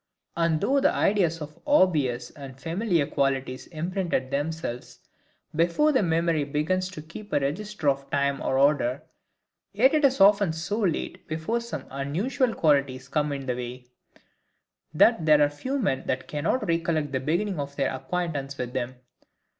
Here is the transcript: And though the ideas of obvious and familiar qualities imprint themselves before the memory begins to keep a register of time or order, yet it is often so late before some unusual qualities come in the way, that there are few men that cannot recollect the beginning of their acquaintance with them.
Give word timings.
And 0.35 0.59
though 0.59 0.79
the 0.79 0.91
ideas 0.91 1.41
of 1.43 1.59
obvious 1.67 2.31
and 2.31 2.59
familiar 2.59 3.05
qualities 3.05 3.67
imprint 3.67 4.31
themselves 4.31 4.97
before 5.55 5.91
the 5.91 6.01
memory 6.01 6.43
begins 6.43 6.89
to 6.89 7.03
keep 7.03 7.31
a 7.31 7.39
register 7.39 7.87
of 7.87 8.09
time 8.09 8.41
or 8.41 8.57
order, 8.57 9.03
yet 9.73 9.93
it 9.93 10.03
is 10.03 10.19
often 10.19 10.53
so 10.53 10.79
late 10.79 11.27
before 11.27 11.61
some 11.61 11.85
unusual 11.91 12.55
qualities 12.55 13.07
come 13.09 13.31
in 13.31 13.45
the 13.45 13.53
way, 13.55 13.85
that 14.91 15.23
there 15.27 15.39
are 15.39 15.49
few 15.49 15.77
men 15.77 16.07
that 16.07 16.27
cannot 16.27 16.67
recollect 16.67 17.11
the 17.11 17.19
beginning 17.19 17.59
of 17.59 17.75
their 17.75 17.93
acquaintance 17.93 18.57
with 18.57 18.73
them. 18.73 18.95